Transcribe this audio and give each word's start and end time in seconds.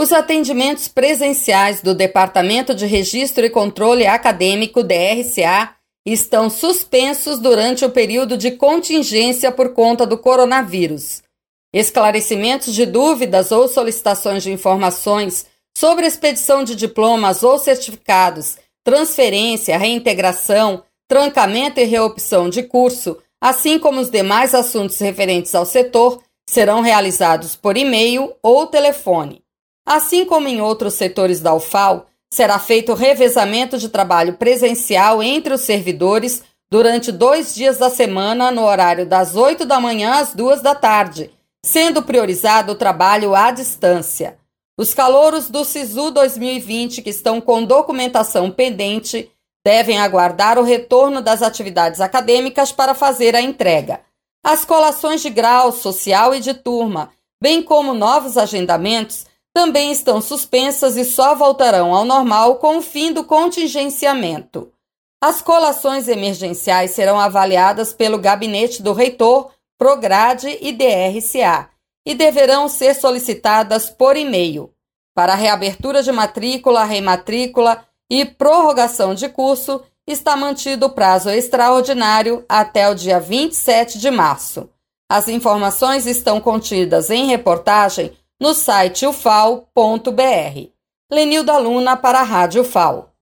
Os 0.00 0.12
atendimentos 0.12 0.86
presenciais 0.86 1.82
do 1.82 1.92
Departamento 1.92 2.72
de 2.72 2.86
Registro 2.86 3.44
e 3.44 3.50
Controle 3.50 4.06
Acadêmico 4.06 4.84
DRCA 4.84 5.74
estão 6.06 6.48
suspensos 6.48 7.40
durante 7.40 7.84
o 7.84 7.90
período 7.90 8.36
de 8.38 8.52
contingência 8.52 9.50
por 9.50 9.74
conta 9.74 10.06
do 10.06 10.16
coronavírus. 10.16 11.20
Esclarecimentos 11.74 12.72
de 12.72 12.86
dúvidas 12.86 13.50
ou 13.50 13.66
solicitações 13.66 14.44
de 14.44 14.52
informações 14.52 15.46
sobre 15.76 16.06
expedição 16.06 16.62
de 16.62 16.76
diplomas 16.76 17.42
ou 17.42 17.58
certificados, 17.58 18.56
transferência, 18.84 19.76
reintegração, 19.76 20.84
trancamento 21.08 21.80
e 21.80 21.84
reopção 21.84 22.48
de 22.48 22.62
curso, 22.62 23.18
assim 23.40 23.80
como 23.80 24.00
os 24.00 24.08
demais 24.08 24.54
assuntos 24.54 24.96
referentes 25.00 25.56
ao 25.56 25.66
setor, 25.66 26.22
serão 26.48 26.82
realizados 26.82 27.56
por 27.56 27.76
e-mail 27.76 28.32
ou 28.40 28.64
telefone. 28.68 29.42
Assim 29.88 30.26
como 30.26 30.48
em 30.48 30.60
outros 30.60 30.92
setores 30.92 31.40
da 31.40 31.54
UFAL, 31.54 32.08
será 32.30 32.58
feito 32.58 32.92
revezamento 32.92 33.78
de 33.78 33.88
trabalho 33.88 34.34
presencial 34.34 35.22
entre 35.22 35.54
os 35.54 35.62
servidores 35.62 36.42
durante 36.70 37.10
dois 37.10 37.54
dias 37.54 37.78
da 37.78 37.88
semana, 37.88 38.50
no 38.50 38.66
horário 38.66 39.06
das 39.06 39.34
8 39.34 39.64
da 39.64 39.80
manhã 39.80 40.16
às 40.20 40.34
2 40.34 40.60
da 40.60 40.74
tarde, 40.74 41.30
sendo 41.64 42.02
priorizado 42.02 42.72
o 42.72 42.74
trabalho 42.74 43.34
à 43.34 43.50
distância. 43.50 44.36
Os 44.76 44.92
calouros 44.92 45.48
do 45.48 45.64
SISU 45.64 46.10
2020 46.10 47.00
que 47.00 47.08
estão 47.08 47.40
com 47.40 47.64
documentação 47.64 48.50
pendente 48.50 49.30
devem 49.64 49.98
aguardar 49.98 50.58
o 50.58 50.62
retorno 50.64 51.22
das 51.22 51.40
atividades 51.40 52.02
acadêmicas 52.02 52.70
para 52.70 52.94
fazer 52.94 53.34
a 53.34 53.40
entrega. 53.40 54.00
As 54.44 54.66
colações 54.66 55.22
de 55.22 55.30
grau, 55.30 55.72
social 55.72 56.34
e 56.34 56.40
de 56.40 56.52
turma, 56.52 57.10
bem 57.42 57.62
como 57.62 57.94
novos 57.94 58.36
agendamentos, 58.36 59.26
também 59.54 59.90
estão 59.90 60.20
suspensas 60.20 60.96
e 60.96 61.04
só 61.04 61.34
voltarão 61.34 61.94
ao 61.94 62.04
normal 62.04 62.56
com 62.56 62.78
o 62.78 62.82
fim 62.82 63.12
do 63.12 63.24
contingenciamento. 63.24 64.72
As 65.20 65.42
colações 65.42 66.06
emergenciais 66.06 66.92
serão 66.92 67.18
avaliadas 67.18 67.92
pelo 67.92 68.18
gabinete 68.18 68.82
do 68.82 68.92
reitor, 68.92 69.50
Prograde 69.78 70.58
e 70.60 70.72
DRCA 70.72 71.70
e 72.04 72.12
deverão 72.12 72.68
ser 72.68 72.94
solicitadas 72.94 73.88
por 73.88 74.16
e-mail. 74.16 74.72
Para 75.14 75.36
reabertura 75.36 76.02
de 76.02 76.10
matrícula, 76.10 76.82
rematrícula 76.82 77.84
e 78.10 78.24
prorrogação 78.24 79.14
de 79.14 79.28
curso, 79.28 79.82
está 80.04 80.36
mantido 80.36 80.86
o 80.86 80.90
prazo 80.90 81.30
extraordinário 81.30 82.44
até 82.48 82.88
o 82.88 82.94
dia 82.94 83.20
27 83.20 83.98
de 83.98 84.10
março. 84.10 84.68
As 85.08 85.28
informações 85.28 86.06
estão 86.06 86.40
contidas 86.40 87.08
em 87.08 87.26
reportagem 87.26 88.12
no 88.40 88.54
site 88.54 89.06
ufal.br. 89.06 90.70
Lenilda 91.10 91.58
Luna 91.58 91.96
para 91.96 92.20
a 92.20 92.24
Rádio 92.24 92.62
UFAL. 92.62 93.07